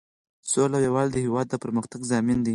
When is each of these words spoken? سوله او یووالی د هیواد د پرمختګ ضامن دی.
سوله 0.51 0.77
او 0.79 0.83
یووالی 0.87 1.11
د 1.13 1.17
هیواد 1.25 1.47
د 1.49 1.55
پرمختګ 1.63 2.01
ضامن 2.11 2.37
دی. 2.41 2.49